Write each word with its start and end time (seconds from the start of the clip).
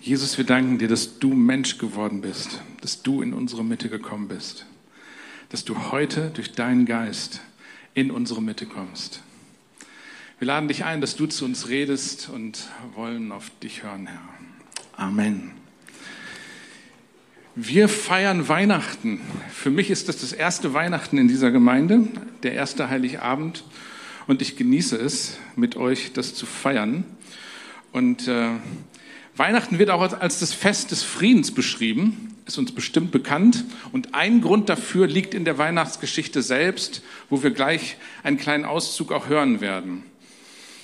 Jesus, 0.00 0.36
wir 0.36 0.44
danken 0.44 0.78
dir, 0.78 0.88
dass 0.88 1.18
du 1.18 1.32
Mensch 1.32 1.78
geworden 1.78 2.20
bist, 2.20 2.60
dass 2.80 3.02
du 3.02 3.22
in 3.22 3.32
unsere 3.32 3.64
Mitte 3.64 3.88
gekommen 3.88 4.28
bist, 4.28 4.66
dass 5.50 5.64
du 5.64 5.92
heute 5.92 6.30
durch 6.34 6.52
deinen 6.52 6.86
Geist 6.86 7.40
in 7.94 8.10
unsere 8.10 8.42
Mitte 8.42 8.66
kommst. 8.66 9.22
Wir 10.38 10.46
laden 10.46 10.66
dich 10.66 10.84
ein, 10.84 11.00
dass 11.00 11.14
du 11.14 11.26
zu 11.26 11.44
uns 11.44 11.68
redest 11.68 12.28
und 12.28 12.68
wollen 12.96 13.30
auf 13.30 13.50
dich 13.62 13.84
hören, 13.84 14.08
Herr. 14.08 14.28
Amen. 14.96 15.52
Wir 17.54 17.88
feiern 17.88 18.48
Weihnachten. 18.48 19.20
Für 19.52 19.70
mich 19.70 19.90
ist 19.90 20.08
das 20.08 20.16
das 20.16 20.32
erste 20.32 20.72
Weihnachten 20.74 21.18
in 21.18 21.28
dieser 21.28 21.50
Gemeinde, 21.50 22.08
der 22.42 22.54
erste 22.54 22.88
Heiligabend. 22.88 23.62
Und 24.26 24.40
ich 24.40 24.56
genieße 24.56 24.96
es, 24.96 25.36
mit 25.54 25.76
euch 25.76 26.12
das 26.12 26.34
zu 26.34 26.46
feiern. 26.46 27.04
Und 27.92 28.26
äh, 28.26 28.48
Weihnachten 29.36 29.78
wird 29.78 29.90
auch 29.90 30.00
als 30.00 30.40
das 30.40 30.52
Fest 30.52 30.90
des 30.90 31.02
Friedens 31.02 31.52
beschrieben, 31.52 32.36
ist 32.46 32.58
uns 32.58 32.72
bestimmt 32.72 33.12
bekannt. 33.12 33.64
Und 33.92 34.14
ein 34.14 34.42
Grund 34.42 34.68
dafür 34.68 35.06
liegt 35.06 35.32
in 35.32 35.44
der 35.44 35.56
Weihnachtsgeschichte 35.56 36.42
selbst, 36.42 37.02
wo 37.30 37.42
wir 37.42 37.50
gleich 37.50 37.96
einen 38.22 38.36
kleinen 38.36 38.66
Auszug 38.66 39.10
auch 39.10 39.28
hören 39.28 39.60
werden. 39.60 40.04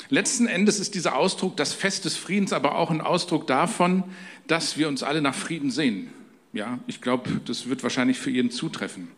Letzten 0.08 0.46
Endes 0.46 0.80
ist 0.80 0.94
dieser 0.94 1.16
Ausdruck 1.16 1.58
das 1.58 1.74
Fest 1.74 2.06
des 2.06 2.16
Friedens 2.16 2.54
aber 2.54 2.76
auch 2.76 2.90
ein 2.90 3.02
Ausdruck 3.02 3.46
davon, 3.46 4.04
dass 4.46 4.78
wir 4.78 4.88
uns 4.88 5.02
alle 5.02 5.20
nach 5.20 5.34
Frieden 5.34 5.70
sehen. 5.70 6.10
Ja, 6.54 6.78
ich 6.86 7.02
glaube, 7.02 7.42
das 7.44 7.68
wird 7.68 7.82
wahrscheinlich 7.82 8.18
für 8.18 8.30
jeden 8.30 8.50
zutreffen. 8.50 9.08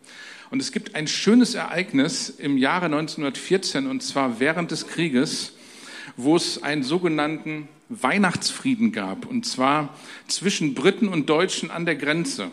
Und 0.49 0.61
es 0.61 0.73
gibt 0.73 0.95
ein 0.95 1.07
schönes 1.07 1.55
Ereignis 1.55 2.29
im 2.29 2.57
Jahre 2.57 2.87
1914, 2.87 3.87
und 3.87 4.03
zwar 4.03 4.41
während 4.41 4.71
des 4.71 4.87
Krieges, 4.87 5.53
wo 6.17 6.35
es 6.35 6.61
einen 6.61 6.83
sogenannten 6.83 7.69
Weihnachtsfrieden 7.91 8.91
gab, 8.91 9.25
und 9.25 9.45
zwar 9.45 9.95
zwischen 10.27 10.73
Briten 10.73 11.09
und 11.09 11.29
Deutschen 11.29 11.69
an 11.69 11.85
der 11.85 11.95
Grenze. 11.95 12.51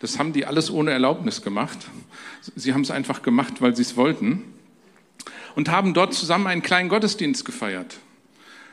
Das 0.00 0.18
haben 0.18 0.32
die 0.32 0.46
alles 0.46 0.70
ohne 0.70 0.90
Erlaubnis 0.90 1.42
gemacht. 1.42 1.78
Sie 2.56 2.72
haben 2.72 2.80
es 2.80 2.90
einfach 2.90 3.22
gemacht, 3.22 3.60
weil 3.60 3.76
sie 3.76 3.82
es 3.82 3.96
wollten. 3.96 4.42
Und 5.54 5.68
haben 5.68 5.92
dort 5.92 6.14
zusammen 6.14 6.46
einen 6.46 6.62
kleinen 6.62 6.88
Gottesdienst 6.88 7.44
gefeiert. 7.44 7.98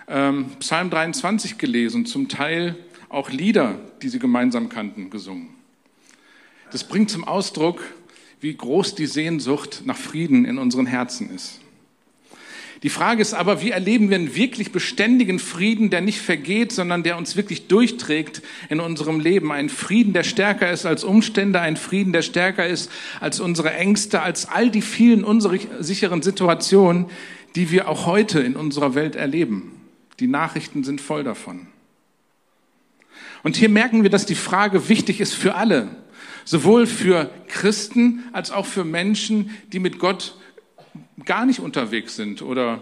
Ähm, 0.07 0.51
Psalm 0.59 0.89
23 0.89 1.57
gelesen, 1.57 2.05
zum 2.05 2.29
Teil 2.29 2.77
auch 3.09 3.29
Lieder, 3.29 3.77
die 4.01 4.07
sie 4.07 4.19
gemeinsam 4.19 4.69
kannten, 4.69 5.09
gesungen. 5.09 5.49
Das 6.71 6.85
bringt 6.85 7.09
zum 7.09 7.25
Ausdruck, 7.25 7.81
wie 8.39 8.55
groß 8.55 8.95
die 8.95 9.07
Sehnsucht 9.07 9.81
nach 9.85 9.97
Frieden 9.97 10.45
in 10.45 10.57
unseren 10.57 10.85
Herzen 10.85 11.29
ist. 11.33 11.59
Die 12.83 12.89
Frage 12.89 13.21
ist 13.21 13.33
aber, 13.33 13.61
wie 13.61 13.71
erleben 13.71 14.09
wir 14.09 14.17
einen 14.17 14.35
wirklich 14.35 14.71
beständigen 14.71 15.39
Frieden, 15.39 15.89
der 15.89 16.01
nicht 16.01 16.21
vergeht, 16.21 16.71
sondern 16.71 17.01
der 17.01 17.17
uns 17.17 17.35
wirklich 17.35 17.67
durchträgt 17.67 18.43
in 18.69 18.79
unserem 18.79 19.19
Leben. 19.19 19.51
Ein 19.51 19.69
Frieden, 19.69 20.13
der 20.13 20.23
stärker 20.23 20.71
ist 20.71 20.85
als 20.85 21.03
Umstände, 21.03 21.59
ein 21.59 21.75
Frieden, 21.75 22.13
der 22.13 22.21
stärker 22.21 22.67
ist 22.67 22.91
als 23.19 23.39
unsere 23.39 23.73
Ängste, 23.73 24.21
als 24.21 24.47
all 24.47 24.69
die 24.69 24.83
vielen 24.83 25.23
unsicheren 25.23 26.21
Situationen, 26.21 27.07
die 27.55 27.71
wir 27.71 27.89
auch 27.89 28.05
heute 28.05 28.41
in 28.41 28.55
unserer 28.55 28.93
Welt 28.93 29.15
erleben. 29.15 29.71
Die 30.19 30.27
Nachrichten 30.27 30.83
sind 30.83 31.01
voll 31.01 31.23
davon. 31.23 31.67
Und 33.41 33.55
hier 33.55 33.69
merken 33.69 34.03
wir, 34.03 34.11
dass 34.11 34.25
die 34.27 34.35
Frage 34.35 34.89
wichtig 34.89 35.19
ist 35.19 35.33
für 35.33 35.55
alle, 35.55 35.87
sowohl 36.45 36.85
für 36.85 37.31
Christen 37.47 38.23
als 38.33 38.51
auch 38.51 38.65
für 38.67 38.83
Menschen, 38.83 39.49
die 39.73 39.79
mit 39.79 39.97
Gott 39.97 40.35
gar 41.25 41.45
nicht 41.45 41.59
unterwegs 41.59 42.15
sind 42.15 42.41
oder 42.41 42.81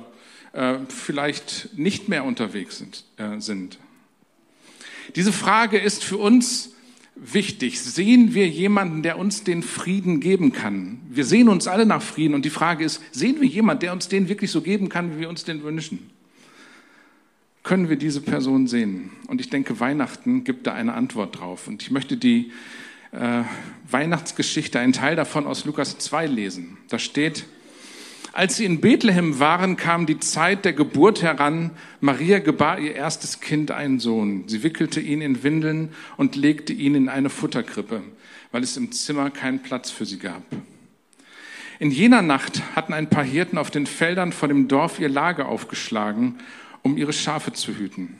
äh, 0.54 0.76
vielleicht 0.90 1.70
nicht 1.78 2.10
mehr 2.10 2.24
unterwegs 2.24 2.78
sind, 2.78 3.04
äh, 3.18 3.40
sind. 3.40 3.78
Diese 5.16 5.32
Frage 5.32 5.78
ist 5.78 6.04
für 6.04 6.18
uns 6.18 6.74
wichtig. 7.16 7.82
Sehen 7.82 8.34
wir 8.34 8.48
jemanden, 8.48 9.04
der 9.04 9.18
uns 9.18 9.44
den 9.44 9.64
Frieden 9.64 10.20
geben 10.20 10.52
kann? 10.52 11.00
Wir 11.10 11.26
sehen 11.26 11.48
uns 11.48 11.68
alle 11.68 11.86
nach 11.86 12.02
Frieden 12.02 12.34
und 12.34 12.46
die 12.46 12.50
Frage 12.50 12.84
ist, 12.84 13.02
sehen 13.12 13.40
wir 13.40 13.48
jemanden, 13.48 13.82
der 13.82 13.94
uns 13.94 14.08
den 14.08 14.28
wirklich 14.28 14.52
so 14.52 14.62
geben 14.62 14.90
kann, 14.90 15.16
wie 15.16 15.22
wir 15.22 15.30
uns 15.30 15.44
den 15.46 15.64
wünschen? 15.64 16.10
Können 17.64 17.90
wir 17.90 17.96
diese 17.96 18.22
Person 18.22 18.68
sehen? 18.68 19.12
Und 19.28 19.42
ich 19.42 19.50
denke, 19.50 19.80
Weihnachten 19.80 20.44
gibt 20.44 20.68
da 20.68 20.74
eine 20.74 20.94
Antwort 20.94 21.40
drauf. 21.40 21.68
Und 21.68 21.82
ich 21.82 21.90
möchte 21.90 22.16
die 22.16 22.52
äh, 23.12 23.42
Weihnachtsgeschichte, 23.90 24.80
einen 24.80 24.94
Teil 24.94 25.16
davon 25.16 25.48
aus 25.48 25.66
Lukas 25.66 25.98
2 25.98 26.28
lesen. 26.28 26.78
Da 26.90 27.00
steht, 27.00 27.46
als 28.36 28.58
sie 28.58 28.66
in 28.66 28.82
Bethlehem 28.82 29.40
waren, 29.40 29.78
kam 29.78 30.06
die 30.06 30.20
Zeit 30.20 30.66
der 30.66 30.74
Geburt 30.74 31.22
heran. 31.22 31.72
Maria 32.02 32.40
gebar 32.40 32.80
ihr 32.80 32.94
erstes 32.94 33.40
Kind, 33.40 33.72
einen 33.72 34.02
Sohn. 34.02 34.44
Sie 34.48 34.62
wickelte 34.62 35.00
ihn 35.00 35.22
in 35.22 35.42
Windeln 35.42 35.94
und 36.18 36.36
legte 36.36 36.74
ihn 36.74 36.96
in 36.96 37.08
eine 37.08 37.30
Futterkrippe, 37.30 38.04
weil 38.52 38.62
es 38.62 38.76
im 38.76 38.92
Zimmer 38.92 39.30
keinen 39.30 39.64
Platz 39.64 39.90
für 39.90 40.06
sie 40.06 40.20
gab. 40.20 40.44
In 41.80 41.92
jener 41.92 42.22
Nacht 42.22 42.62
hatten 42.76 42.92
ein 42.92 43.10
paar 43.10 43.24
Hirten 43.24 43.58
auf 43.58 43.72
den 43.72 43.88
Feldern 43.88 44.34
vor 44.34 44.50
dem 44.50 44.68
Dorf 44.68 45.00
ihr 45.00 45.10
Lager 45.10 45.48
aufgeschlagen, 45.48 46.36
um 46.82 46.98
ihre 46.98 47.14
Schafe 47.14 47.54
zu 47.54 47.74
hüten. 47.78 48.18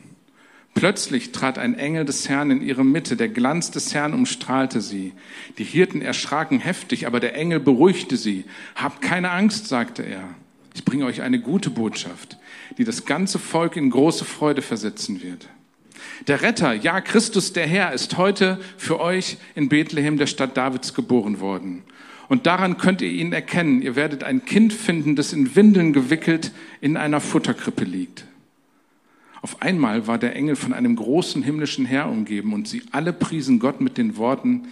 Plötzlich 0.76 1.32
trat 1.32 1.56
ein 1.58 1.78
Engel 1.78 2.04
des 2.04 2.28
Herrn 2.28 2.50
in 2.50 2.60
ihre 2.60 2.84
Mitte, 2.84 3.16
der 3.16 3.30
Glanz 3.30 3.70
des 3.70 3.94
Herrn 3.94 4.12
umstrahlte 4.12 4.82
sie. 4.82 5.14
Die 5.56 5.64
Hirten 5.64 6.02
erschraken 6.02 6.58
heftig, 6.58 7.06
aber 7.06 7.18
der 7.18 7.34
Engel 7.34 7.60
beruhigte 7.60 8.18
sie. 8.18 8.44
Habt 8.74 9.00
keine 9.00 9.30
Angst, 9.30 9.68
sagte 9.68 10.02
er. 10.02 10.22
Ich 10.74 10.84
bringe 10.84 11.06
euch 11.06 11.22
eine 11.22 11.40
gute 11.40 11.70
Botschaft, 11.70 12.36
die 12.76 12.84
das 12.84 13.06
ganze 13.06 13.38
Volk 13.38 13.76
in 13.76 13.88
große 13.88 14.26
Freude 14.26 14.60
versetzen 14.60 15.22
wird. 15.22 15.48
Der 16.26 16.42
Retter, 16.42 16.74
ja 16.74 17.00
Christus 17.00 17.54
der 17.54 17.66
Herr, 17.66 17.94
ist 17.94 18.18
heute 18.18 18.60
für 18.76 19.00
euch 19.00 19.38
in 19.54 19.70
Bethlehem 19.70 20.18
der 20.18 20.26
Stadt 20.26 20.58
Davids 20.58 20.92
geboren 20.92 21.40
worden. 21.40 21.84
Und 22.28 22.44
daran 22.44 22.76
könnt 22.76 23.00
ihr 23.00 23.10
ihn 23.10 23.32
erkennen. 23.32 23.80
Ihr 23.80 23.96
werdet 23.96 24.24
ein 24.24 24.44
Kind 24.44 24.74
finden, 24.74 25.16
das 25.16 25.32
in 25.32 25.56
Windeln 25.56 25.94
gewickelt 25.94 26.52
in 26.82 26.98
einer 26.98 27.22
Futterkrippe 27.22 27.84
liegt. 27.84 28.25
Auf 29.42 29.62
einmal 29.62 30.06
war 30.06 30.18
der 30.18 30.34
Engel 30.34 30.56
von 30.56 30.72
einem 30.72 30.96
großen 30.96 31.42
himmlischen 31.42 31.86
Heer 31.86 32.08
umgeben 32.08 32.52
und 32.52 32.68
sie 32.68 32.82
alle 32.92 33.12
priesen 33.12 33.58
Gott 33.58 33.80
mit 33.80 33.98
den 33.98 34.16
Worten, 34.16 34.68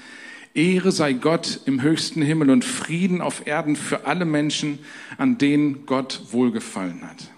Ehre 0.55 0.93
sei 0.93 1.15
Gott 1.15 1.61
im 1.67 1.83
höchsten 1.83 2.23
Himmel 2.23 2.51
und 2.51 2.65
Frieden 2.65 3.21
auf 3.21 3.47
Erden 3.47 3.75
für 3.75 4.07
alle 4.07 4.25
Menschen, 4.25 4.79
an 5.19 5.37
denen 5.37 5.85
Gott 5.85 6.23
wohlgefallen 6.31 7.03
hat. 7.03 7.31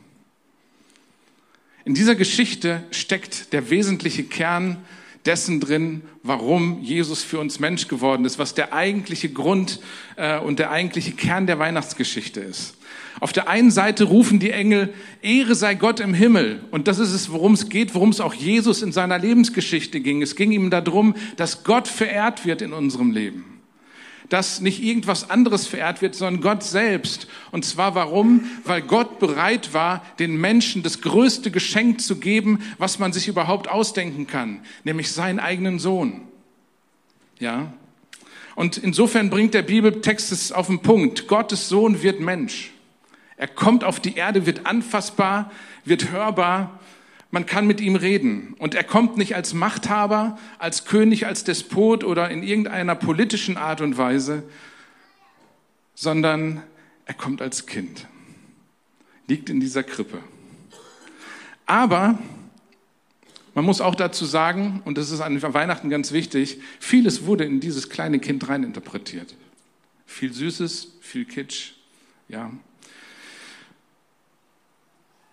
In 1.86 1.94
dieser 1.94 2.14
Geschichte 2.14 2.84
steckt 2.90 3.52
der 3.54 3.70
wesentliche 3.70 4.24
Kern 4.24 4.78
dessen 5.26 5.60
drin, 5.60 6.02
warum 6.22 6.82
Jesus 6.82 7.22
für 7.22 7.38
uns 7.38 7.60
Mensch 7.60 7.88
geworden 7.88 8.24
ist, 8.24 8.38
was 8.38 8.54
der 8.54 8.72
eigentliche 8.72 9.28
Grund 9.28 9.80
äh, 10.16 10.38
und 10.38 10.58
der 10.58 10.70
eigentliche 10.70 11.12
Kern 11.12 11.46
der 11.46 11.58
Weihnachtsgeschichte 11.58 12.40
ist. 12.40 12.76
Auf 13.18 13.32
der 13.32 13.48
einen 13.48 13.70
Seite 13.70 14.04
rufen 14.04 14.38
die 14.38 14.50
Engel, 14.50 14.92
Ehre 15.22 15.54
sei 15.54 15.74
Gott 15.74 16.00
im 16.00 16.12
Himmel. 16.12 16.64
Und 16.70 16.86
das 16.86 16.98
ist 16.98 17.12
es, 17.12 17.30
worum 17.32 17.54
es 17.54 17.68
geht, 17.68 17.94
worum 17.94 18.10
es 18.10 18.20
auch 18.20 18.34
Jesus 18.34 18.82
in 18.82 18.92
seiner 18.92 19.18
Lebensgeschichte 19.18 20.00
ging. 20.00 20.20
Es 20.20 20.36
ging 20.36 20.52
ihm 20.52 20.70
darum, 20.70 21.14
dass 21.36 21.64
Gott 21.64 21.88
verehrt 21.88 22.44
wird 22.44 22.60
in 22.60 22.72
unserem 22.72 23.10
Leben. 23.10 23.55
Dass 24.28 24.60
nicht 24.60 24.82
irgendwas 24.82 25.30
anderes 25.30 25.66
verehrt 25.66 26.02
wird, 26.02 26.14
sondern 26.14 26.42
Gott 26.42 26.62
selbst. 26.62 27.28
Und 27.52 27.64
zwar 27.64 27.94
warum? 27.94 28.44
Weil 28.64 28.82
Gott 28.82 29.18
bereit 29.18 29.72
war, 29.72 30.04
den 30.18 30.36
Menschen 30.36 30.82
das 30.82 31.00
größte 31.00 31.50
Geschenk 31.50 32.00
zu 32.00 32.16
geben, 32.16 32.60
was 32.78 32.98
man 32.98 33.12
sich 33.12 33.28
überhaupt 33.28 33.68
ausdenken 33.68 34.26
kann. 34.26 34.60
Nämlich 34.84 35.12
seinen 35.12 35.38
eigenen 35.38 35.78
Sohn. 35.78 36.22
Ja? 37.38 37.72
Und 38.56 38.78
insofern 38.78 39.30
bringt 39.30 39.54
der 39.54 39.62
Bibeltext 39.62 40.32
es 40.32 40.50
auf 40.50 40.66
den 40.66 40.80
Punkt. 40.80 41.28
Gottes 41.28 41.68
Sohn 41.68 42.02
wird 42.02 42.20
Mensch. 42.20 42.72
Er 43.36 43.48
kommt 43.48 43.84
auf 43.84 44.00
die 44.00 44.16
Erde, 44.16 44.46
wird 44.46 44.64
anfassbar, 44.66 45.52
wird 45.84 46.10
hörbar. 46.10 46.80
Man 47.30 47.46
kann 47.46 47.66
mit 47.66 47.80
ihm 47.80 47.96
reden. 47.96 48.54
Und 48.58 48.74
er 48.74 48.84
kommt 48.84 49.16
nicht 49.16 49.34
als 49.34 49.52
Machthaber, 49.52 50.38
als 50.58 50.84
König, 50.84 51.26
als 51.26 51.44
Despot 51.44 52.04
oder 52.04 52.30
in 52.30 52.42
irgendeiner 52.42 52.94
politischen 52.94 53.56
Art 53.56 53.80
und 53.80 53.98
Weise, 53.98 54.44
sondern 55.94 56.62
er 57.04 57.14
kommt 57.14 57.42
als 57.42 57.66
Kind. 57.66 58.06
Liegt 59.26 59.50
in 59.50 59.60
dieser 59.60 59.82
Krippe. 59.82 60.18
Aber 61.66 62.18
man 63.54 63.64
muss 63.64 63.80
auch 63.80 63.94
dazu 63.94 64.24
sagen, 64.24 64.82
und 64.84 64.98
das 64.98 65.10
ist 65.10 65.20
an 65.20 65.42
Weihnachten 65.42 65.90
ganz 65.90 66.12
wichtig, 66.12 66.60
vieles 66.78 67.24
wurde 67.24 67.44
in 67.44 67.58
dieses 67.58 67.88
kleine 67.88 68.18
Kind 68.18 68.48
reininterpretiert. 68.48 69.34
Viel 70.04 70.32
Süßes, 70.32 70.92
viel 71.00 71.24
Kitsch, 71.24 71.72
ja, 72.28 72.52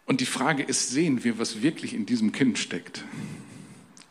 und 0.05 0.21
die 0.21 0.25
Frage 0.25 0.63
ist, 0.63 0.91
sehen 0.91 1.23
wir, 1.23 1.39
was 1.39 1.61
wirklich 1.61 1.93
in 1.93 2.05
diesem 2.05 2.31
Kind 2.31 2.57
steckt? 2.57 3.03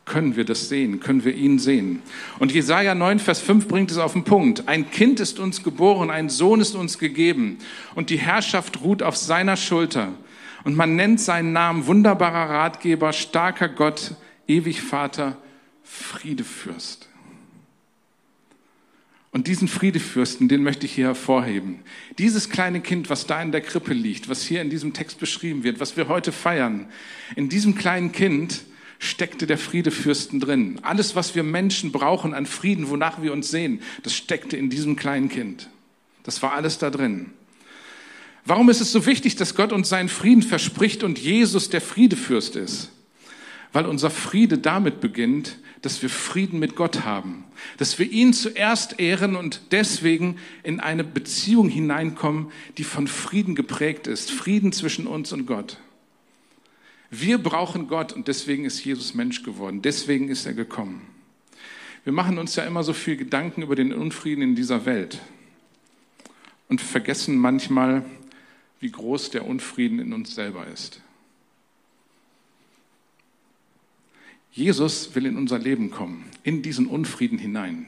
Können 0.04 0.36
wir 0.36 0.44
das 0.44 0.68
sehen? 0.68 1.00
Können 1.00 1.24
wir 1.24 1.34
ihn 1.34 1.58
sehen? 1.58 2.02
Und 2.38 2.52
Jesaja 2.52 2.94
9, 2.94 3.18
Vers 3.18 3.40
5 3.40 3.68
bringt 3.68 3.90
es 3.90 3.98
auf 3.98 4.14
den 4.14 4.24
Punkt. 4.24 4.68
Ein 4.68 4.90
Kind 4.90 5.20
ist 5.20 5.38
uns 5.38 5.62
geboren, 5.62 6.10
ein 6.10 6.28
Sohn 6.28 6.60
ist 6.60 6.74
uns 6.74 6.98
gegeben 6.98 7.58
und 7.94 8.10
die 8.10 8.18
Herrschaft 8.18 8.82
ruht 8.82 9.02
auf 9.02 9.16
seiner 9.16 9.56
Schulter. 9.56 10.12
Und 10.64 10.76
man 10.76 10.96
nennt 10.96 11.20
seinen 11.20 11.52
Namen 11.52 11.86
wunderbarer 11.86 12.50
Ratgeber, 12.50 13.12
starker 13.12 13.68
Gott, 13.68 14.14
ewig 14.48 14.80
Vater, 14.80 15.36
Friedefürst. 15.82 17.08
Und 19.32 19.46
diesen 19.46 19.66
Friedefürsten, 19.66 20.48
den 20.48 20.62
möchte 20.62 20.84
ich 20.84 20.92
hier 20.92 21.06
hervorheben. 21.06 21.80
Dieses 22.18 22.50
kleine 22.50 22.82
Kind, 22.82 23.08
was 23.08 23.26
da 23.26 23.40
in 23.40 23.50
der 23.50 23.62
Krippe 23.62 23.94
liegt, 23.94 24.28
was 24.28 24.42
hier 24.42 24.60
in 24.60 24.68
diesem 24.68 24.92
Text 24.92 25.18
beschrieben 25.18 25.64
wird, 25.64 25.80
was 25.80 25.96
wir 25.96 26.08
heute 26.08 26.32
feiern, 26.32 26.86
in 27.34 27.48
diesem 27.48 27.74
kleinen 27.74 28.12
Kind 28.12 28.62
steckte 28.98 29.46
der 29.46 29.56
Friedefürsten 29.56 30.38
drin. 30.38 30.78
Alles, 30.82 31.16
was 31.16 31.34
wir 31.34 31.42
Menschen 31.42 31.92
brauchen 31.92 32.34
an 32.34 32.44
Frieden, 32.44 32.90
wonach 32.90 33.22
wir 33.22 33.32
uns 33.32 33.50
sehen, 33.50 33.80
das 34.02 34.14
steckte 34.14 34.58
in 34.58 34.68
diesem 34.68 34.96
kleinen 34.96 35.30
Kind. 35.30 35.70
Das 36.24 36.42
war 36.42 36.52
alles 36.52 36.76
da 36.76 36.90
drin. 36.90 37.30
Warum 38.44 38.68
ist 38.68 38.82
es 38.82 38.92
so 38.92 39.06
wichtig, 39.06 39.36
dass 39.36 39.54
Gott 39.54 39.72
uns 39.72 39.88
seinen 39.88 40.10
Frieden 40.10 40.42
verspricht 40.42 41.02
und 41.02 41.18
Jesus 41.18 41.70
der 41.70 41.80
Friedefürst 41.80 42.54
ist? 42.54 42.90
Weil 43.72 43.86
unser 43.86 44.10
Friede 44.10 44.58
damit 44.58 45.00
beginnt, 45.00 45.58
dass 45.82 46.00
wir 46.00 46.10
Frieden 46.10 46.58
mit 46.58 46.76
Gott 46.76 47.04
haben, 47.04 47.44
dass 47.76 47.98
wir 47.98 48.10
ihn 48.10 48.32
zuerst 48.32 49.00
ehren 49.00 49.34
und 49.34 49.62
deswegen 49.72 50.38
in 50.62 50.78
eine 50.78 51.04
Beziehung 51.04 51.68
hineinkommen, 51.68 52.52
die 52.78 52.84
von 52.84 53.08
Frieden 53.08 53.54
geprägt 53.54 54.06
ist, 54.06 54.30
Frieden 54.30 54.72
zwischen 54.72 55.06
uns 55.06 55.32
und 55.32 55.46
Gott. 55.46 55.78
Wir 57.10 57.38
brauchen 57.38 57.88
Gott 57.88 58.12
und 58.12 58.28
deswegen 58.28 58.64
ist 58.64 58.82
Jesus 58.84 59.14
Mensch 59.14 59.42
geworden, 59.42 59.82
deswegen 59.82 60.28
ist 60.28 60.46
er 60.46 60.54
gekommen. 60.54 61.02
Wir 62.04 62.12
machen 62.12 62.38
uns 62.38 62.56
ja 62.56 62.64
immer 62.64 62.84
so 62.84 62.92
viel 62.92 63.16
Gedanken 63.16 63.62
über 63.62 63.76
den 63.76 63.92
Unfrieden 63.92 64.42
in 64.42 64.54
dieser 64.54 64.86
Welt 64.86 65.20
und 66.68 66.80
vergessen 66.80 67.36
manchmal, 67.36 68.04
wie 68.80 68.90
groß 68.90 69.30
der 69.30 69.46
Unfrieden 69.46 69.98
in 69.98 70.12
uns 70.12 70.34
selber 70.34 70.66
ist. 70.66 71.00
Jesus 74.52 75.14
will 75.14 75.24
in 75.24 75.36
unser 75.36 75.58
Leben 75.58 75.90
kommen, 75.90 76.26
in 76.42 76.62
diesen 76.62 76.86
Unfrieden 76.86 77.38
hinein. 77.38 77.86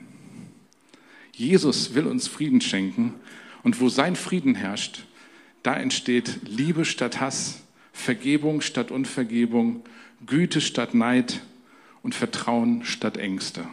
Jesus 1.32 1.94
will 1.94 2.06
uns 2.06 2.26
Frieden 2.26 2.62
schenken 2.62 3.14
und 3.62 3.80
wo 3.80 3.88
sein 3.88 4.16
Frieden 4.16 4.54
herrscht, 4.54 5.04
da 5.62 5.76
entsteht 5.76 6.40
Liebe 6.46 6.84
statt 6.84 7.20
Hass, 7.20 7.62
Vergebung 7.92 8.60
statt 8.60 8.90
Unvergebung, 8.90 9.82
Güte 10.26 10.60
statt 10.60 10.94
Neid 10.94 11.42
und 12.02 12.14
Vertrauen 12.14 12.84
statt 12.84 13.18
Ängste. 13.18 13.66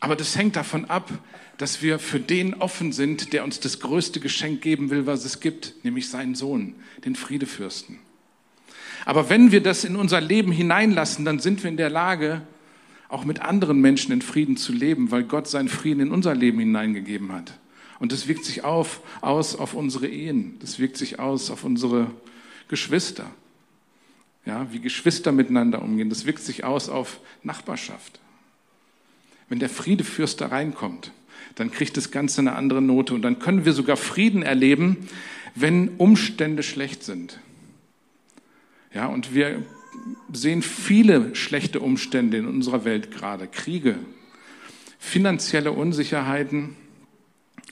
Aber 0.00 0.16
das 0.16 0.36
hängt 0.36 0.56
davon 0.56 0.86
ab, 0.86 1.10
dass 1.56 1.82
wir 1.82 1.98
für 1.98 2.20
den 2.20 2.54
offen 2.54 2.92
sind, 2.92 3.32
der 3.32 3.44
uns 3.44 3.60
das 3.60 3.80
größte 3.80 4.20
Geschenk 4.20 4.60
geben 4.60 4.90
will, 4.90 5.06
was 5.06 5.24
es 5.24 5.40
gibt, 5.40 5.74
nämlich 5.84 6.08
seinen 6.08 6.34
Sohn, 6.34 6.74
den 7.04 7.16
Friedefürsten. 7.16 7.98
Aber 9.04 9.30
wenn 9.30 9.52
wir 9.52 9.62
das 9.62 9.84
in 9.84 9.96
unser 9.96 10.20
Leben 10.20 10.52
hineinlassen, 10.52 11.24
dann 11.24 11.38
sind 11.38 11.62
wir 11.62 11.70
in 11.70 11.76
der 11.76 11.90
Lage, 11.90 12.42
auch 13.08 13.24
mit 13.24 13.40
anderen 13.40 13.80
Menschen 13.80 14.12
in 14.12 14.22
Frieden 14.22 14.56
zu 14.56 14.72
leben, 14.72 15.10
weil 15.10 15.24
Gott 15.24 15.48
seinen 15.48 15.68
Frieden 15.68 16.00
in 16.00 16.10
unser 16.12 16.34
Leben 16.34 16.58
hineingegeben 16.58 17.32
hat. 17.32 17.58
Und 17.98 18.12
das 18.12 18.28
wirkt 18.28 18.44
sich 18.44 18.64
auf, 18.64 19.00
aus 19.22 19.56
auf 19.56 19.74
unsere 19.74 20.06
Ehen, 20.06 20.56
das 20.60 20.78
wirkt 20.78 20.96
sich 20.96 21.18
aus 21.18 21.50
auf 21.50 21.64
unsere 21.64 22.10
Geschwister. 22.68 23.26
Ja, 24.44 24.66
wie 24.72 24.78
Geschwister 24.78 25.32
miteinander 25.32 25.82
umgehen, 25.82 26.10
das 26.10 26.24
wirkt 26.24 26.42
sich 26.42 26.64
aus 26.64 26.88
auf 26.88 27.20
Nachbarschaft. 27.42 28.20
Wenn 29.48 29.58
der 29.58 29.68
Friedefürst 29.68 30.40
da 30.40 30.46
reinkommt, 30.46 31.12
dann 31.54 31.70
kriegt 31.70 31.96
das 31.96 32.10
Ganze 32.10 32.40
eine 32.40 32.54
andere 32.54 32.80
Note 32.80 33.14
und 33.14 33.22
dann 33.22 33.38
können 33.38 33.64
wir 33.64 33.72
sogar 33.72 33.96
Frieden 33.96 34.42
erleben, 34.42 35.08
wenn 35.54 35.88
Umstände 35.96 36.62
schlecht 36.62 37.02
sind. 37.02 37.40
Ja, 38.92 39.06
und 39.06 39.34
wir 39.34 39.62
sehen 40.32 40.62
viele 40.62 41.34
schlechte 41.34 41.80
Umstände 41.80 42.36
in 42.38 42.46
unserer 42.46 42.84
Welt 42.84 43.10
gerade. 43.10 43.46
Kriege, 43.46 43.96
finanzielle 44.98 45.72
Unsicherheiten, 45.72 46.76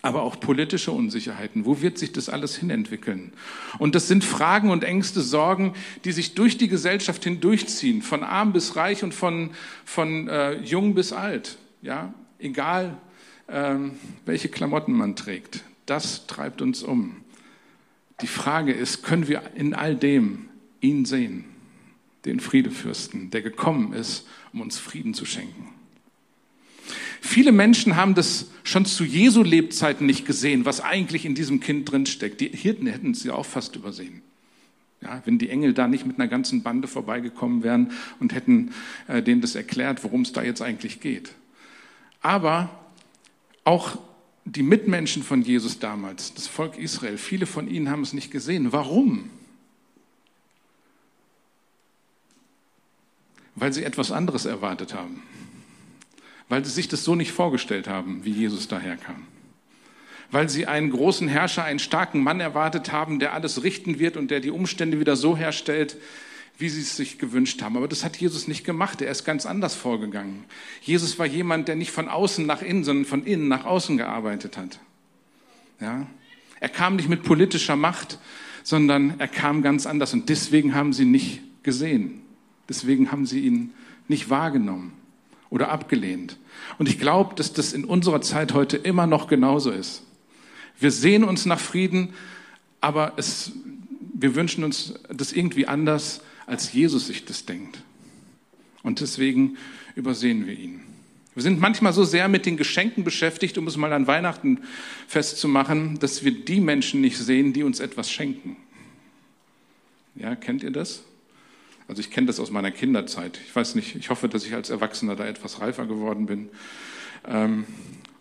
aber 0.02 0.22
auch 0.22 0.38
politische 0.38 0.92
Unsicherheiten. 0.92 1.64
Wo 1.64 1.80
wird 1.80 1.98
sich 1.98 2.12
das 2.12 2.28
alles 2.28 2.56
hinentwickeln? 2.56 3.32
Und 3.78 3.94
das 3.94 4.08
sind 4.08 4.24
Fragen 4.24 4.70
und 4.70 4.84
Ängste, 4.84 5.20
Sorgen, 5.20 5.74
die 6.04 6.12
sich 6.12 6.34
durch 6.34 6.58
die 6.58 6.68
Gesellschaft 6.68 7.24
hindurchziehen, 7.24 8.02
von 8.02 8.22
arm 8.22 8.52
bis 8.52 8.76
reich 8.76 9.02
und 9.02 9.14
von, 9.14 9.50
von 9.84 10.28
äh, 10.28 10.60
jung 10.60 10.94
bis 10.94 11.12
alt. 11.12 11.58
Ja, 11.82 12.14
egal 12.38 12.96
ähm, 13.48 13.92
welche 14.24 14.48
Klamotten 14.48 14.92
man 14.92 15.16
trägt. 15.16 15.62
Das 15.86 16.26
treibt 16.26 16.62
uns 16.62 16.82
um. 16.82 17.16
Die 18.22 18.26
Frage 18.26 18.72
ist, 18.72 19.02
können 19.02 19.28
wir 19.28 19.42
in 19.54 19.74
all 19.74 19.94
dem 19.94 20.48
ihn 20.86 21.04
sehen, 21.04 21.44
den 22.24 22.40
Friedefürsten, 22.40 23.30
der 23.30 23.42
gekommen 23.42 23.92
ist, 23.92 24.26
um 24.52 24.60
uns 24.60 24.78
Frieden 24.78 25.14
zu 25.14 25.24
schenken. 25.24 25.68
Viele 27.20 27.52
Menschen 27.52 27.96
haben 27.96 28.14
das 28.14 28.50
schon 28.62 28.86
zu 28.86 29.04
Jesu 29.04 29.42
Lebzeiten 29.42 30.06
nicht 30.06 30.26
gesehen, 30.26 30.64
was 30.64 30.80
eigentlich 30.80 31.24
in 31.24 31.34
diesem 31.34 31.60
Kind 31.60 31.90
drinsteckt. 31.90 32.40
Die 32.40 32.48
Hirten 32.48 32.86
hätten 32.86 33.10
es 33.10 33.24
ja 33.24 33.34
auch 33.34 33.46
fast 33.46 33.74
übersehen. 33.74 34.22
Ja, 35.00 35.22
wenn 35.24 35.38
die 35.38 35.50
Engel 35.50 35.74
da 35.74 35.88
nicht 35.88 36.06
mit 36.06 36.18
einer 36.18 36.28
ganzen 36.28 36.62
Bande 36.62 36.88
vorbeigekommen 36.88 37.62
wären 37.62 37.92
und 38.18 38.32
hätten 38.32 38.72
äh, 39.08 39.22
denen 39.22 39.40
das 39.40 39.54
erklärt, 39.54 40.04
worum 40.04 40.22
es 40.22 40.32
da 40.32 40.42
jetzt 40.42 40.62
eigentlich 40.62 41.00
geht. 41.00 41.32
Aber 42.22 42.70
auch 43.64 43.98
die 44.44 44.62
Mitmenschen 44.62 45.22
von 45.22 45.42
Jesus 45.42 45.80
damals, 45.80 46.32
das 46.34 46.46
Volk 46.46 46.78
Israel, 46.78 47.18
viele 47.18 47.46
von 47.46 47.68
ihnen 47.68 47.90
haben 47.90 48.02
es 48.02 48.12
nicht 48.12 48.30
gesehen. 48.30 48.72
Warum? 48.72 49.28
Weil 53.56 53.72
sie 53.72 53.84
etwas 53.84 54.12
anderes 54.12 54.44
erwartet 54.44 54.94
haben. 54.94 55.22
Weil 56.48 56.64
sie 56.64 56.70
sich 56.70 56.88
das 56.88 57.02
so 57.02 57.14
nicht 57.14 57.32
vorgestellt 57.32 57.88
haben, 57.88 58.24
wie 58.24 58.30
Jesus 58.30 58.68
daherkam. 58.68 59.26
Weil 60.30 60.48
sie 60.48 60.66
einen 60.66 60.90
großen 60.90 61.28
Herrscher, 61.28 61.64
einen 61.64 61.78
starken 61.78 62.22
Mann 62.22 62.40
erwartet 62.40 62.92
haben, 62.92 63.18
der 63.18 63.32
alles 63.32 63.62
richten 63.62 63.98
wird 63.98 64.16
und 64.16 64.30
der 64.30 64.40
die 64.40 64.50
Umstände 64.50 65.00
wieder 65.00 65.16
so 65.16 65.36
herstellt, 65.36 65.96
wie 66.58 66.68
sie 66.68 66.80
es 66.80 66.96
sich 66.96 67.18
gewünscht 67.18 67.62
haben. 67.62 67.76
Aber 67.76 67.88
das 67.88 68.04
hat 68.04 68.16
Jesus 68.16 68.48
nicht 68.48 68.64
gemacht. 68.64 69.02
Er 69.02 69.10
ist 69.10 69.24
ganz 69.24 69.46
anders 69.46 69.74
vorgegangen. 69.74 70.44
Jesus 70.82 71.18
war 71.18 71.26
jemand, 71.26 71.68
der 71.68 71.76
nicht 71.76 71.90
von 71.90 72.08
außen 72.08 72.46
nach 72.46 72.62
innen, 72.62 72.84
sondern 72.84 73.04
von 73.04 73.24
innen 73.24 73.48
nach 73.48 73.64
außen 73.64 73.96
gearbeitet 73.96 74.56
hat. 74.56 74.78
Ja? 75.80 76.06
Er 76.60 76.68
kam 76.68 76.96
nicht 76.96 77.08
mit 77.08 77.22
politischer 77.22 77.76
Macht, 77.76 78.18
sondern 78.62 79.14
er 79.18 79.28
kam 79.28 79.62
ganz 79.62 79.86
anders. 79.86 80.12
Und 80.12 80.28
deswegen 80.28 80.74
haben 80.74 80.92
sie 80.92 81.04
nicht 81.04 81.40
gesehen. 81.62 82.22
Deswegen 82.68 83.12
haben 83.12 83.26
sie 83.26 83.40
ihn 83.40 83.72
nicht 84.08 84.30
wahrgenommen 84.30 84.92
oder 85.50 85.70
abgelehnt. 85.70 86.36
Und 86.78 86.88
ich 86.88 86.98
glaube, 86.98 87.34
dass 87.34 87.52
das 87.52 87.72
in 87.72 87.84
unserer 87.84 88.20
Zeit 88.20 88.54
heute 88.54 88.76
immer 88.76 89.06
noch 89.06 89.28
genauso 89.28 89.70
ist. 89.70 90.02
Wir 90.78 90.90
sehen 90.90 91.24
uns 91.24 91.46
nach 91.46 91.60
Frieden, 91.60 92.14
aber 92.80 93.14
es, 93.16 93.52
wir 94.14 94.34
wünschen 94.34 94.64
uns 94.64 94.94
das 95.08 95.32
irgendwie 95.32 95.66
anders, 95.66 96.20
als 96.46 96.72
Jesus 96.72 97.06
sich 97.06 97.24
das 97.24 97.46
denkt. 97.46 97.82
Und 98.82 99.00
deswegen 99.00 99.56
übersehen 99.94 100.46
wir 100.46 100.58
ihn. 100.58 100.80
Wir 101.34 101.42
sind 101.42 101.60
manchmal 101.60 101.92
so 101.92 102.04
sehr 102.04 102.28
mit 102.28 102.46
den 102.46 102.56
Geschenken 102.56 103.04
beschäftigt, 103.04 103.58
um 103.58 103.66
es 103.66 103.76
mal 103.76 103.92
an 103.92 104.06
Weihnachten 104.06 104.60
festzumachen, 105.06 105.98
dass 105.98 106.24
wir 106.24 106.32
die 106.32 106.60
Menschen 106.60 107.02
nicht 107.02 107.18
sehen, 107.18 107.52
die 107.52 107.62
uns 107.62 107.80
etwas 107.80 108.10
schenken. 108.10 108.56
Ja, 110.14 110.34
kennt 110.34 110.62
ihr 110.62 110.70
das? 110.70 111.02
Also 111.88 112.00
ich 112.00 112.10
kenne 112.10 112.26
das 112.26 112.40
aus 112.40 112.50
meiner 112.50 112.70
Kinderzeit. 112.70 113.38
Ich 113.46 113.54
weiß 113.54 113.74
nicht, 113.76 113.94
ich 113.94 114.10
hoffe, 114.10 114.28
dass 114.28 114.44
ich 114.44 114.54
als 114.54 114.70
Erwachsener 114.70 115.14
da 115.16 115.24
etwas 115.24 115.60
reifer 115.60 115.86
geworden 115.86 116.26
bin. 116.26 116.48
Ähm, 117.26 117.64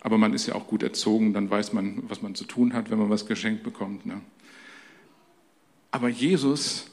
aber 0.02 0.18
man 0.18 0.34
ist 0.34 0.46
ja 0.46 0.54
auch 0.54 0.68
gut 0.68 0.84
erzogen, 0.84 1.34
dann 1.34 1.50
weiß 1.50 1.74
man, 1.74 2.04
was 2.08 2.22
man 2.22 2.36
zu 2.36 2.46
tun 2.46 2.74
hat, 2.74 2.92
wenn 2.92 3.00
man 3.00 3.10
was 3.10 3.26
geschenkt 3.26 3.64
bekommt. 3.64 4.06
Ne? 4.06 4.22
Aber 5.90 6.10
Jesus 6.10 6.88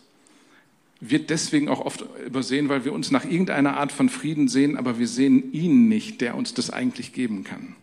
wird 1.01 1.31
deswegen 1.31 1.69
auch 1.69 1.81
oft 1.81 2.05
übersehen, 2.25 2.69
weil 2.69 2.85
wir 2.85 2.93
uns 2.93 3.11
nach 3.11 3.25
irgendeiner 3.25 3.77
Art 3.77 3.93
von 3.93 4.09
Frieden 4.09 4.49
sehen, 4.49 4.77
aber 4.79 4.99
wir 4.99 5.09
sehen 5.09 5.53
ihn 5.53 5.89
nicht, 5.89 6.21
der 6.21 6.37
uns 6.37 6.55
das 6.55 6.71
eigentlich 6.71 7.13
geben 7.13 7.45
kann. 7.45 7.75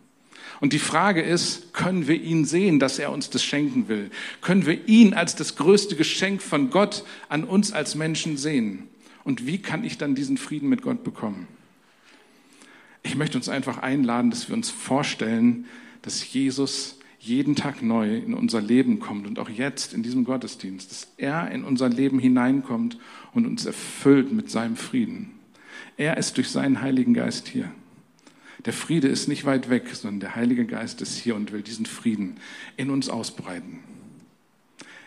Und 0.60 0.74
die 0.74 0.78
Frage 0.78 1.22
ist, 1.22 1.72
können 1.72 2.06
wir 2.06 2.20
ihn 2.20 2.44
sehen, 2.44 2.78
dass 2.78 2.98
er 2.98 3.12
uns 3.12 3.30
das 3.30 3.42
schenken 3.42 3.88
will? 3.88 4.10
Können 4.42 4.66
wir 4.66 4.86
ihn 4.86 5.14
als 5.14 5.34
das 5.34 5.56
größte 5.56 5.96
Geschenk 5.96 6.42
von 6.42 6.70
Gott 6.70 7.04
an 7.30 7.44
uns 7.44 7.72
als 7.72 7.94
Menschen 7.94 8.36
sehen? 8.36 8.88
Und 9.24 9.46
wie 9.46 9.58
kann 9.58 9.84
ich 9.84 9.96
dann 9.96 10.14
diesen 10.14 10.36
Frieden 10.36 10.68
mit 10.68 10.82
Gott 10.82 11.02
bekommen? 11.02 11.48
Ich 13.02 13.16
möchte 13.16 13.38
uns 13.38 13.48
einfach 13.48 13.78
einladen, 13.78 14.30
dass 14.30 14.48
wir 14.48 14.54
uns 14.54 14.68
vorstellen, 14.70 15.64
dass 16.02 16.30
Jesus 16.32 16.98
jeden 17.18 17.54
Tag 17.54 17.82
neu 17.82 18.16
in 18.16 18.34
unser 18.34 18.60
Leben 18.60 18.98
kommt 18.98 19.26
und 19.26 19.38
auch 19.38 19.50
jetzt 19.50 19.92
in 19.92 20.02
diesem 20.02 20.24
Gottesdienst, 20.24 20.90
dass 20.90 21.08
er 21.16 21.50
in 21.50 21.64
unser 21.64 21.88
Leben 21.88 22.18
hineinkommt 22.18 22.98
und 23.32 23.46
uns 23.46 23.66
erfüllt 23.66 24.32
mit 24.32 24.50
seinem 24.50 24.76
Frieden. 24.76 25.32
Er 25.96 26.16
ist 26.16 26.38
durch 26.38 26.48
seinen 26.48 26.80
Heiligen 26.80 27.12
Geist 27.12 27.48
hier. 27.48 27.70
Der 28.64 28.72
Friede 28.72 29.08
ist 29.08 29.28
nicht 29.28 29.44
weit 29.44 29.70
weg, 29.70 29.88
sondern 29.92 30.20
der 30.20 30.36
Heilige 30.36 30.66
Geist 30.66 31.00
ist 31.00 31.16
hier 31.16 31.34
und 31.34 31.52
will 31.52 31.62
diesen 31.62 31.86
Frieden 31.86 32.36
in 32.76 32.90
uns 32.90 33.08
ausbreiten. 33.08 33.80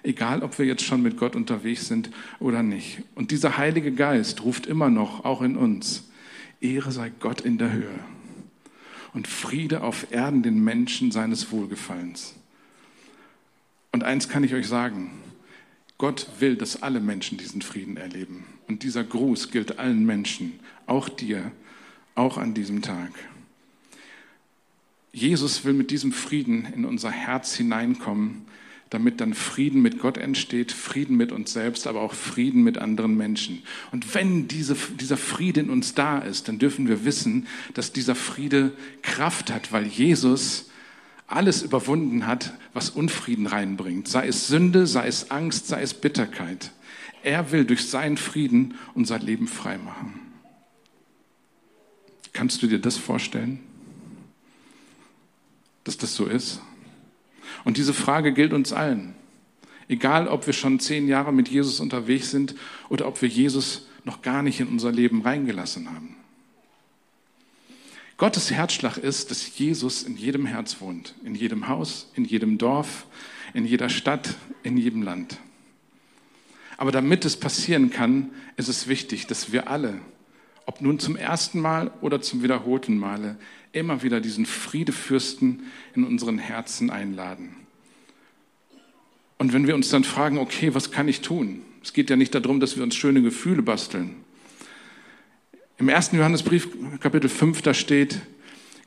Egal, 0.01 0.43
ob 0.43 0.57
wir 0.59 0.65
jetzt 0.65 0.83
schon 0.83 1.01
mit 1.01 1.17
Gott 1.17 1.35
unterwegs 1.35 1.87
sind 1.87 2.09
oder 2.39 2.63
nicht. 2.63 3.03
Und 3.15 3.31
dieser 3.31 3.57
Heilige 3.57 3.91
Geist 3.91 4.43
ruft 4.43 4.65
immer 4.65 4.89
noch, 4.89 5.23
auch 5.23 5.41
in 5.41 5.55
uns, 5.55 6.09
Ehre 6.59 6.91
sei 6.91 7.11
Gott 7.19 7.41
in 7.41 7.57
der 7.57 7.71
Höhe 7.71 7.99
und 9.13 9.27
Friede 9.27 9.83
auf 9.83 10.11
Erden 10.11 10.43
den 10.43 10.63
Menschen 10.63 11.11
seines 11.11 11.51
Wohlgefallens. 11.51 12.33
Und 13.91 14.03
eins 14.03 14.27
kann 14.27 14.43
ich 14.43 14.53
euch 14.53 14.67
sagen, 14.67 15.11
Gott 15.97 16.27
will, 16.39 16.55
dass 16.55 16.81
alle 16.81 16.99
Menschen 16.99 17.37
diesen 17.37 17.61
Frieden 17.61 17.95
erleben. 17.95 18.45
Und 18.67 18.83
dieser 18.83 19.03
Gruß 19.03 19.51
gilt 19.51 19.77
allen 19.77 20.05
Menschen, 20.05 20.59
auch 20.87 21.07
dir, 21.07 21.51
auch 22.15 22.37
an 22.37 22.53
diesem 22.53 22.81
Tag. 22.81 23.11
Jesus 25.13 25.63
will 25.63 25.73
mit 25.73 25.91
diesem 25.91 26.11
Frieden 26.11 26.65
in 26.73 26.85
unser 26.85 27.11
Herz 27.11 27.55
hineinkommen, 27.55 28.45
damit 28.89 29.21
dann 29.21 29.35
Frieden 29.35 29.81
mit 29.81 29.99
Gott 29.99 30.17
entsteht, 30.17 30.71
Frieden 30.71 31.15
mit 31.15 31.31
uns 31.31 31.53
selbst, 31.53 31.85
aber 31.85 32.01
auch 32.01 32.13
Frieden 32.13 32.63
mit 32.63 32.79
anderen 32.79 33.15
Menschen. 33.15 33.61
Und 33.91 34.15
wenn 34.15 34.47
diese, 34.47 34.75
dieser 34.99 35.17
Friede 35.17 35.61
in 35.61 35.69
uns 35.69 35.93
da 35.93 36.17
ist, 36.17 36.47
dann 36.47 36.57
dürfen 36.57 36.87
wir 36.87 37.05
wissen, 37.05 37.47
dass 37.75 37.93
dieser 37.93 38.15
Friede 38.15 38.71
Kraft 39.03 39.51
hat, 39.51 39.71
weil 39.71 39.85
Jesus 39.85 40.71
alles 41.27 41.61
überwunden 41.61 42.25
hat, 42.25 42.53
was 42.73 42.89
Unfrieden 42.89 43.45
reinbringt, 43.45 44.07
sei 44.07 44.27
es 44.27 44.47
Sünde, 44.47 44.87
sei 44.87 45.07
es 45.07 45.29
Angst, 45.29 45.67
sei 45.67 45.83
es 45.83 45.93
Bitterkeit. 45.93 46.71
Er 47.23 47.51
will 47.51 47.65
durch 47.65 47.87
seinen 47.87 48.17
Frieden 48.17 48.75
unser 48.95 49.19
Leben 49.19 49.47
frei 49.47 49.77
machen. 49.77 50.19
Kannst 52.33 52.63
du 52.63 52.67
dir 52.67 52.79
das 52.79 52.97
vorstellen? 52.97 53.59
Dass 55.83 55.97
das 55.97 56.15
so 56.15 56.25
ist? 56.25 56.61
Und 57.63 57.77
diese 57.77 57.93
Frage 57.93 58.33
gilt 58.33 58.53
uns 58.53 58.73
allen. 58.73 59.15
Egal, 59.87 60.27
ob 60.27 60.45
wir 60.47 60.53
schon 60.53 60.79
zehn 60.79 61.07
Jahre 61.07 61.33
mit 61.33 61.49
Jesus 61.49 61.79
unterwegs 61.79 62.31
sind 62.31 62.55
oder 62.89 63.07
ob 63.07 63.21
wir 63.21 63.29
Jesus 63.29 63.87
noch 64.05 64.21
gar 64.21 64.43
nicht 64.43 64.59
in 64.59 64.67
unser 64.67 64.91
Leben 64.91 65.21
reingelassen 65.21 65.89
haben. 65.89 66.15
Gottes 68.17 68.51
Herzschlag 68.51 68.97
ist, 68.97 69.31
dass 69.31 69.57
Jesus 69.57 70.03
in 70.03 70.15
jedem 70.15 70.45
Herz 70.45 70.79
wohnt, 70.79 71.15
in 71.23 71.35
jedem 71.35 71.67
Haus, 71.67 72.09
in 72.15 72.25
jedem 72.25 72.57
Dorf, 72.57 73.05
in 73.53 73.65
jeder 73.65 73.89
Stadt, 73.89 74.35
in 74.61 74.77
jedem 74.77 75.01
Land. 75.01 75.37
Aber 76.77 76.91
damit 76.91 77.25
es 77.25 77.37
passieren 77.37 77.89
kann, 77.89 78.31
ist 78.55 78.69
es 78.69 78.87
wichtig, 78.87 79.27
dass 79.27 79.51
wir 79.51 79.69
alle, 79.69 79.99
ob 80.65 80.81
nun 80.81 80.99
zum 80.99 81.15
ersten 81.15 81.59
Mal 81.59 81.91
oder 82.01 82.21
zum 82.21 82.43
wiederholten 82.43 82.97
Male, 82.97 83.37
immer 83.71 84.03
wieder 84.03 84.21
diesen 84.21 84.45
Friedefürsten 84.45 85.63
in 85.95 86.03
unseren 86.03 86.37
Herzen 86.37 86.89
einladen. 86.89 87.55
Und 89.37 89.51
wenn 89.51 89.67
wir 89.67 89.75
uns 89.75 89.89
dann 89.89 90.03
fragen, 90.03 90.37
okay, 90.37 90.73
was 90.73 90.91
kann 90.91 91.07
ich 91.07 91.21
tun? 91.21 91.63
Es 91.83 91.91
geht 91.91 92.09
ja 92.09 92.15
nicht 92.15 92.33
darum, 92.33 92.59
dass 92.59 92.77
wir 92.77 92.83
uns 92.83 92.95
schöne 92.95 93.21
Gefühle 93.21 93.61
basteln. 93.61 94.15
Im 95.77 95.89
ersten 95.89 96.17
Johannesbrief, 96.17 96.69
Kapitel 97.01 97.29
5, 97.29 97.61
da 97.61 97.73
steht, 97.73 98.21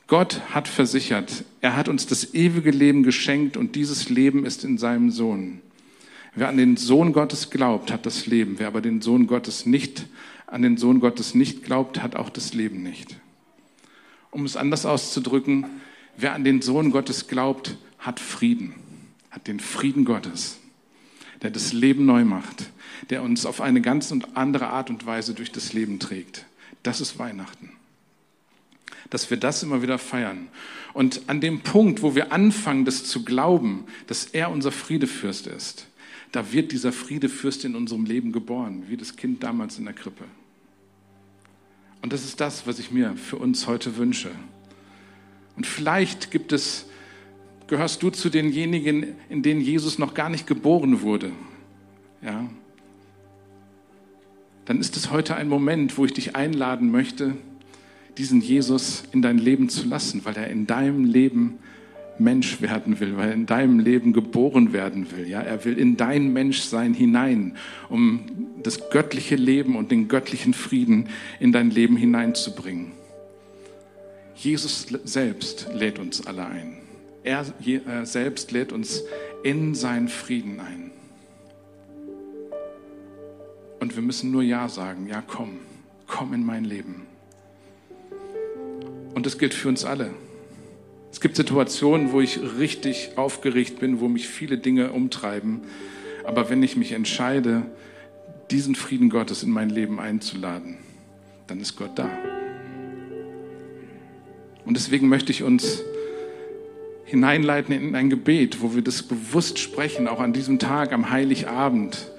Gott 0.06 0.40
hat 0.50 0.68
versichert, 0.68 1.44
er 1.60 1.76
hat 1.76 1.88
uns 1.88 2.06
das 2.06 2.32
ewige 2.32 2.70
Leben 2.70 3.02
geschenkt 3.02 3.56
und 3.56 3.74
dieses 3.74 4.08
Leben 4.08 4.46
ist 4.46 4.64
in 4.64 4.78
seinem 4.78 5.10
Sohn. 5.10 5.60
Wer 6.36 6.48
an 6.48 6.58
den 6.58 6.76
Sohn 6.76 7.12
Gottes 7.12 7.50
glaubt, 7.50 7.90
hat 7.90 8.06
das 8.06 8.26
Leben. 8.26 8.58
Wer 8.58 8.68
aber 8.68 8.82
den 8.82 9.00
Sohn 9.00 9.26
Gottes 9.26 9.66
nicht, 9.66 10.06
an 10.46 10.62
den 10.62 10.76
Sohn 10.76 11.00
Gottes 11.00 11.34
nicht 11.34 11.64
glaubt, 11.64 12.02
hat 12.02 12.16
auch 12.16 12.30
das 12.30 12.54
Leben 12.54 12.82
nicht. 12.82 13.16
Um 14.30 14.44
es 14.44 14.56
anders 14.56 14.86
auszudrücken, 14.86 15.66
wer 16.16 16.34
an 16.34 16.44
den 16.44 16.62
Sohn 16.62 16.90
Gottes 16.90 17.28
glaubt, 17.28 17.76
hat 17.98 18.20
Frieden, 18.20 18.74
hat 19.30 19.46
den 19.48 19.60
Frieden 19.60 20.04
Gottes, 20.04 20.58
der 21.42 21.50
das 21.50 21.72
Leben 21.72 22.06
neu 22.06 22.24
macht, 22.24 22.70
der 23.10 23.22
uns 23.22 23.46
auf 23.46 23.60
eine 23.60 23.80
ganz 23.80 24.10
und 24.10 24.36
andere 24.36 24.68
Art 24.68 24.90
und 24.90 25.06
Weise 25.06 25.34
durch 25.34 25.52
das 25.52 25.72
Leben 25.72 25.98
trägt. 25.98 26.46
Das 26.82 27.00
ist 27.00 27.18
Weihnachten. 27.18 27.72
Dass 29.10 29.30
wir 29.30 29.36
das 29.36 29.62
immer 29.62 29.82
wieder 29.82 29.98
feiern. 29.98 30.48
Und 30.92 31.22
an 31.28 31.40
dem 31.40 31.60
Punkt, 31.60 32.02
wo 32.02 32.14
wir 32.14 32.32
anfangen, 32.32 32.84
das 32.84 33.04
zu 33.04 33.24
glauben, 33.24 33.84
dass 34.06 34.26
er 34.26 34.50
unser 34.50 34.72
Friedefürst 34.72 35.46
ist, 35.46 35.86
da 36.36 36.52
wird 36.52 36.70
dieser 36.70 36.92
Friedefürst 36.92 37.64
in 37.64 37.74
unserem 37.74 38.04
Leben 38.04 38.30
geboren, 38.30 38.84
wie 38.88 38.98
das 38.98 39.16
Kind 39.16 39.42
damals 39.42 39.78
in 39.78 39.86
der 39.86 39.94
Krippe. 39.94 40.24
Und 42.02 42.12
das 42.12 42.24
ist 42.24 42.42
das, 42.42 42.66
was 42.66 42.78
ich 42.78 42.90
mir 42.90 43.16
für 43.16 43.36
uns 43.36 43.66
heute 43.66 43.96
wünsche. 43.96 44.30
Und 45.56 45.66
vielleicht 45.66 46.30
gibt 46.30 46.52
es, 46.52 46.90
gehörst 47.68 48.02
du 48.02 48.10
zu 48.10 48.28
denjenigen, 48.28 49.14
in 49.30 49.42
denen 49.42 49.62
Jesus 49.62 49.98
noch 49.98 50.12
gar 50.12 50.28
nicht 50.28 50.46
geboren 50.46 51.00
wurde. 51.00 51.32
Ja, 52.20 52.46
dann 54.66 54.78
ist 54.78 54.94
es 54.98 55.10
heute 55.10 55.36
ein 55.36 55.48
Moment, 55.48 55.96
wo 55.96 56.04
ich 56.04 56.12
dich 56.12 56.36
einladen 56.36 56.90
möchte, 56.90 57.34
diesen 58.18 58.42
Jesus 58.42 59.04
in 59.10 59.22
dein 59.22 59.38
Leben 59.38 59.70
zu 59.70 59.88
lassen, 59.88 60.26
weil 60.26 60.36
er 60.36 60.50
in 60.50 60.66
deinem 60.66 61.06
Leben 61.06 61.60
Mensch 62.18 62.60
werden 62.62 62.98
will, 63.00 63.16
weil 63.16 63.28
er 63.28 63.34
in 63.34 63.46
deinem 63.46 63.78
Leben 63.78 64.12
geboren 64.12 64.72
werden 64.72 65.10
will. 65.12 65.28
Ja, 65.28 65.40
er 65.40 65.64
will 65.64 65.78
in 65.78 65.96
dein 65.96 66.32
Menschsein 66.32 66.94
hinein, 66.94 67.56
um 67.88 68.20
das 68.62 68.90
göttliche 68.90 69.36
Leben 69.36 69.76
und 69.76 69.90
den 69.90 70.08
göttlichen 70.08 70.54
Frieden 70.54 71.08
in 71.40 71.52
dein 71.52 71.70
Leben 71.70 71.96
hineinzubringen. 71.96 72.92
Jesus 74.34 74.86
selbst 75.04 75.68
lädt 75.74 75.98
uns 75.98 76.26
alle 76.26 76.46
ein. 76.46 76.78
Er 77.22 77.44
selbst 78.04 78.52
lädt 78.52 78.72
uns 78.72 79.02
in 79.42 79.74
seinen 79.74 80.08
Frieden 80.08 80.60
ein. 80.60 80.90
Und 83.80 83.94
wir 83.94 84.02
müssen 84.02 84.30
nur 84.30 84.42
Ja 84.42 84.68
sagen. 84.68 85.06
Ja, 85.08 85.22
komm, 85.26 85.58
komm 86.06 86.32
in 86.34 86.44
mein 86.44 86.64
Leben. 86.64 87.02
Und 89.14 89.26
das 89.26 89.38
gilt 89.38 89.54
für 89.54 89.68
uns 89.68 89.84
alle. 89.84 90.10
Es 91.10 91.20
gibt 91.20 91.36
Situationen, 91.36 92.12
wo 92.12 92.20
ich 92.20 92.40
richtig 92.58 93.10
aufgeregt 93.16 93.78
bin, 93.78 94.00
wo 94.00 94.08
mich 94.08 94.28
viele 94.28 94.58
Dinge 94.58 94.92
umtreiben. 94.92 95.62
Aber 96.24 96.50
wenn 96.50 96.62
ich 96.62 96.76
mich 96.76 96.92
entscheide, 96.92 97.62
diesen 98.50 98.74
Frieden 98.74 99.10
Gottes 99.10 99.42
in 99.42 99.50
mein 99.50 99.70
Leben 99.70 99.98
einzuladen, 100.00 100.78
dann 101.46 101.60
ist 101.60 101.76
Gott 101.76 101.92
da. 101.96 102.10
Und 104.64 104.76
deswegen 104.76 105.08
möchte 105.08 105.30
ich 105.30 105.42
uns 105.42 105.82
hineinleiten 107.04 107.72
in 107.72 107.94
ein 107.94 108.10
Gebet, 108.10 108.60
wo 108.62 108.74
wir 108.74 108.82
das 108.82 109.04
bewusst 109.04 109.60
sprechen, 109.60 110.08
auch 110.08 110.20
an 110.20 110.32
diesem 110.32 110.58
Tag, 110.58 110.92
am 110.92 111.10
Heiligabend 111.10 112.10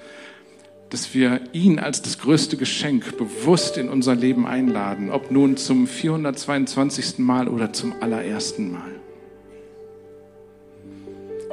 dass 0.90 1.14
wir 1.14 1.40
ihn 1.52 1.78
als 1.78 2.02
das 2.02 2.18
größte 2.18 2.56
Geschenk 2.56 3.18
bewusst 3.18 3.76
in 3.76 3.88
unser 3.88 4.14
Leben 4.14 4.46
einladen, 4.46 5.10
ob 5.10 5.30
nun 5.30 5.56
zum 5.56 5.86
422. 5.86 7.18
Mal 7.18 7.48
oder 7.48 7.72
zum 7.72 7.94
allerersten 8.00 8.72
Mal. 8.72 8.92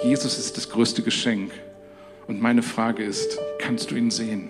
Jesus 0.04 0.38
ist 0.38 0.56
das 0.58 0.70
größte 0.70 1.02
Geschenk. 1.02 1.52
Und 2.28 2.42
meine 2.42 2.64
Frage 2.64 3.04
ist, 3.04 3.38
kannst 3.60 3.92
du 3.92 3.96
ihn 3.96 4.10
sehen? 4.10 4.50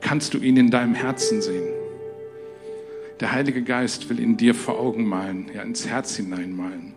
Kannst 0.00 0.34
du 0.34 0.38
ihn 0.38 0.56
in 0.56 0.70
deinem 0.70 0.94
Herzen 0.94 1.42
sehen? 1.42 1.68
Der 3.20 3.32
Heilige 3.32 3.62
Geist 3.62 4.08
will 4.08 4.18
in 4.18 4.36
dir 4.36 4.54
vor 4.54 4.78
Augen 4.78 5.06
malen, 5.06 5.50
ja 5.54 5.62
ins 5.62 5.86
Herz 5.86 6.16
hineinmalen. 6.16 6.94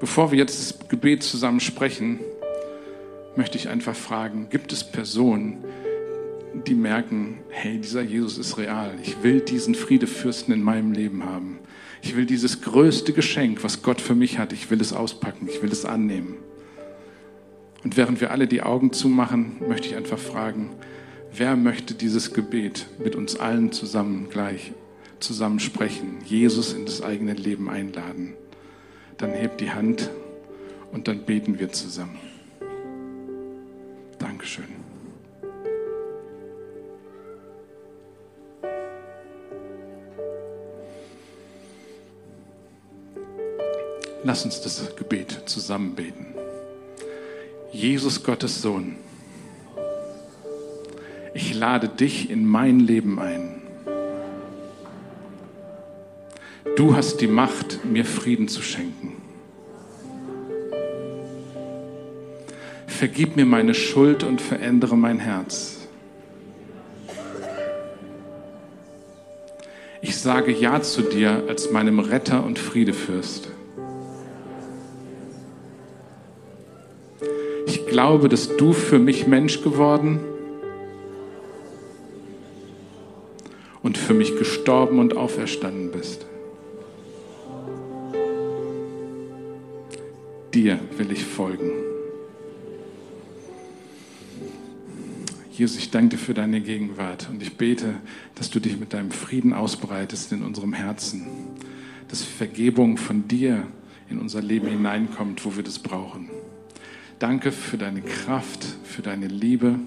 Bevor 0.00 0.30
wir 0.30 0.38
jetzt 0.38 0.58
das 0.80 0.88
Gebet 0.88 1.22
zusammen 1.22 1.60
sprechen, 1.60 2.20
möchte 3.38 3.56
ich 3.56 3.68
einfach 3.68 3.94
fragen, 3.94 4.48
gibt 4.50 4.72
es 4.72 4.82
Personen, 4.82 5.58
die 6.66 6.74
merken, 6.74 7.38
hey, 7.50 7.78
dieser 7.78 8.02
Jesus 8.02 8.36
ist 8.36 8.58
real. 8.58 8.96
Ich 9.04 9.22
will 9.22 9.40
diesen 9.40 9.76
Friedefürsten 9.76 10.52
in 10.52 10.60
meinem 10.60 10.90
Leben 10.90 11.24
haben. 11.24 11.60
Ich 12.02 12.16
will 12.16 12.26
dieses 12.26 12.62
größte 12.62 13.12
Geschenk, 13.12 13.62
was 13.62 13.82
Gott 13.82 14.00
für 14.00 14.16
mich 14.16 14.40
hat, 14.40 14.52
ich 14.52 14.72
will 14.72 14.80
es 14.80 14.92
auspacken, 14.92 15.48
ich 15.48 15.62
will 15.62 15.70
es 15.70 15.84
annehmen. 15.84 16.34
Und 17.84 17.96
während 17.96 18.20
wir 18.20 18.32
alle 18.32 18.48
die 18.48 18.62
Augen 18.62 18.92
zumachen, 18.92 19.58
möchte 19.68 19.86
ich 19.86 19.94
einfach 19.94 20.18
fragen, 20.18 20.70
wer 21.32 21.54
möchte 21.54 21.94
dieses 21.94 22.34
Gebet 22.34 22.86
mit 22.98 23.14
uns 23.14 23.36
allen 23.36 23.70
zusammen 23.70 24.30
gleich 24.30 24.72
zusammen 25.20 25.60
sprechen, 25.60 26.18
Jesus 26.24 26.72
in 26.72 26.86
das 26.86 27.02
eigene 27.02 27.34
Leben 27.34 27.70
einladen? 27.70 28.34
Dann 29.16 29.30
hebt 29.30 29.60
die 29.60 29.70
Hand 29.70 30.10
und 30.90 31.06
dann 31.06 31.24
beten 31.24 31.60
wir 31.60 31.70
zusammen. 31.70 32.18
Dankeschön. 34.38 34.66
Lass 44.22 44.44
uns 44.44 44.60
das 44.60 44.94
Gebet 44.94 45.42
zusammen 45.46 45.96
beten. 45.96 46.34
Jesus 47.72 48.22
Gottes 48.22 48.62
Sohn, 48.62 48.94
ich 51.34 51.54
lade 51.54 51.88
dich 51.88 52.30
in 52.30 52.46
mein 52.46 52.78
Leben 52.78 53.18
ein. 53.18 53.62
Du 56.76 56.94
hast 56.94 57.20
die 57.20 57.26
Macht, 57.26 57.84
mir 57.84 58.04
Frieden 58.04 58.46
zu 58.46 58.62
schenken. 58.62 59.07
Vergib 62.98 63.36
mir 63.36 63.46
meine 63.46 63.74
Schuld 63.74 64.24
und 64.24 64.40
verändere 64.40 64.96
mein 64.96 65.20
Herz. 65.20 65.86
Ich 70.02 70.16
sage 70.16 70.50
Ja 70.50 70.82
zu 70.82 71.02
dir 71.02 71.44
als 71.46 71.70
meinem 71.70 72.00
Retter 72.00 72.44
und 72.44 72.58
Friedefürst. 72.58 73.50
Ich 77.66 77.86
glaube, 77.86 78.28
dass 78.28 78.56
du 78.56 78.72
für 78.72 78.98
mich 78.98 79.28
Mensch 79.28 79.62
geworden 79.62 80.18
und 83.80 83.96
für 83.96 84.12
mich 84.12 84.36
gestorben 84.36 84.98
und 84.98 85.16
auferstanden 85.16 85.92
bist. 85.92 86.26
Dir 90.52 90.80
will 90.96 91.12
ich 91.12 91.24
folgen. 91.24 91.87
Jesus, 95.58 95.76
ich 95.76 95.90
danke 95.90 96.10
dir 96.10 96.18
für 96.18 96.34
deine 96.34 96.60
Gegenwart 96.60 97.28
und 97.28 97.42
ich 97.42 97.56
bete, 97.56 97.94
dass 98.36 98.48
du 98.48 98.60
dich 98.60 98.78
mit 98.78 98.92
deinem 98.92 99.10
Frieden 99.10 99.52
ausbreitest 99.52 100.30
in 100.30 100.44
unserem 100.44 100.72
Herzen, 100.72 101.26
dass 102.06 102.22
Vergebung 102.22 102.96
von 102.96 103.26
dir 103.26 103.66
in 104.08 104.20
unser 104.20 104.40
Leben 104.40 104.68
hineinkommt, 104.68 105.44
wo 105.44 105.56
wir 105.56 105.64
das 105.64 105.80
brauchen. 105.80 106.30
Danke 107.18 107.50
für 107.50 107.76
deine 107.76 108.02
Kraft, 108.02 108.64
für 108.84 109.02
deine 109.02 109.26
Liebe 109.26 109.80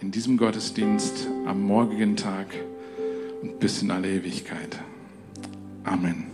in 0.00 0.12
diesem 0.12 0.38
Gottesdienst 0.38 1.28
am 1.44 1.62
morgigen 1.62 2.16
Tag 2.16 2.46
und 3.42 3.60
bis 3.60 3.82
in 3.82 3.90
alle 3.90 4.10
Ewigkeit. 4.10 4.78
Amen. 5.84 6.31